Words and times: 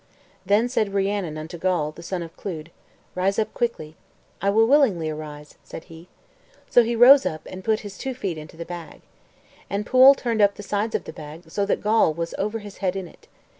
'"Then 0.47 0.67
said 0.67 0.95
Rhiannon 0.95 1.37
unto 1.37 1.59
Gawl, 1.59 1.91
the 1.91 2.01
son 2.01 2.23
of 2.23 2.35
Clud, 2.35 2.71
"Rise 3.13 3.37
up 3.37 3.53
quickly." 3.53 3.95
"I 4.41 4.49
will 4.49 4.65
willingly 4.67 5.11
arise," 5.11 5.57
said 5.63 5.83
he. 5.83 6.07
So 6.67 6.81
he 6.81 6.95
rose 6.95 7.23
up, 7.23 7.41
and 7.45 7.63
put 7.63 7.81
his 7.81 7.99
two 7.99 8.15
feet 8.15 8.39
into 8.39 8.57
the 8.57 8.65
bag. 8.65 9.01
And 9.69 9.85
Pwyll 9.85 10.15
turned 10.17 10.41
up 10.41 10.55
the 10.55 10.63
sides 10.63 10.95
of 10.95 11.03
the 11.03 11.13
bag, 11.13 11.51
so 11.51 11.67
that 11.67 11.83
Gawl 11.83 12.15
was 12.15 12.33
over 12.39 12.57
his 12.57 12.77
head 12.77 12.95
in 12.95 13.07
it. 13.07 13.27